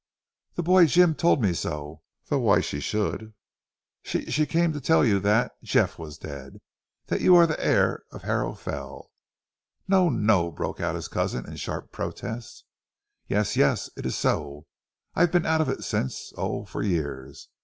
"The 0.55 0.63
boy, 0.63 0.87
Jim, 0.87 1.13
told 1.13 1.43
me 1.43 1.53
so. 1.53 2.01
Though 2.25 2.39
why 2.39 2.61
she 2.61 2.79
should" 2.79 3.35
"She... 4.01 4.31
she 4.31 4.47
came 4.47 4.73
to 4.73 4.81
tell 4.81 5.05
you 5.05 5.19
that... 5.19 5.51
Geoff 5.63 5.99
was 5.99 6.17
dead... 6.17 6.59
that 7.05 7.21
you 7.21 7.35
are 7.35 7.45
the 7.45 7.63
heir 7.63 8.01
of 8.09 8.23
Harrow 8.23 8.55
Fell" 8.55 9.11
"No! 9.87 10.09
No!" 10.09 10.49
broke 10.51 10.79
out 10.81 10.95
his 10.95 11.07
cousin 11.07 11.45
in 11.45 11.57
sharp 11.57 11.91
protest. 11.91 12.65
"Yes! 13.27 13.55
Yes! 13.55 13.91
It 13.95 14.07
is 14.07 14.15
so. 14.17 14.65
I've 15.13 15.31
been 15.31 15.45
out 15.45 15.61
of 15.61 15.69
it 15.69 15.83
since 15.83 16.33
oh, 16.35 16.65
for 16.65 16.81
years! 16.81 17.49